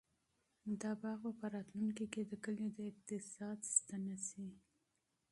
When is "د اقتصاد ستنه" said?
2.73-4.15